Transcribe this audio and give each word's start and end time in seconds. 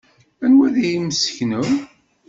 Anwa 0.45 0.67
ay 0.67 0.73
d 0.75 0.77
imseknew? 0.97 1.69